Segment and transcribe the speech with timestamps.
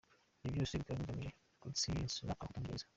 [0.39, 1.29] Ibyo byose bikaba bigamije
[1.61, 2.85] gutsinsurira abahutu muri gereza!